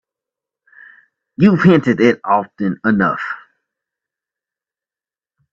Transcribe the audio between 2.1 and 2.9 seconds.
often